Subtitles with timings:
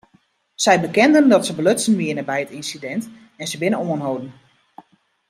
[0.63, 3.03] Sy bekenden dat se belutsen wiene by it ynsidint
[3.41, 4.29] en se binne oanholden.